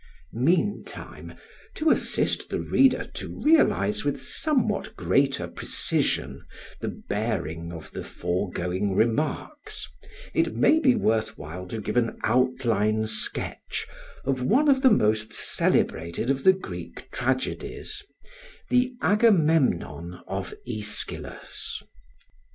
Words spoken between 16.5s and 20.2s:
Greek tragedies, the "Agamemnon"